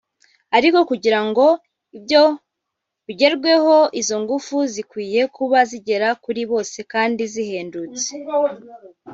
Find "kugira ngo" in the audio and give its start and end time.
0.89-1.45